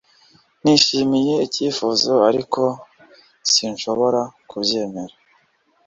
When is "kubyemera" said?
4.49-5.15